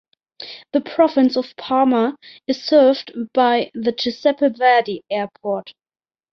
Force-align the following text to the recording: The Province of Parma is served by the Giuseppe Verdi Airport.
The 0.71 0.81
Province 0.81 1.37
of 1.37 1.55
Parma 1.57 2.15
is 2.47 2.63
served 2.63 3.11
by 3.35 3.69
the 3.75 3.91
Giuseppe 3.91 4.47
Verdi 4.49 5.03
Airport. 5.11 5.75